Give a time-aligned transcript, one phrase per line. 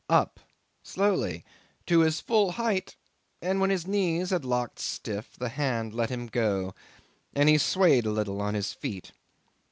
[0.09, 0.39] Up,
[0.81, 1.45] slowly
[1.85, 2.95] to his full height,
[3.39, 6.73] and when his knees had locked stiff the hand let him go,
[7.35, 9.11] and he swayed a little on his feet.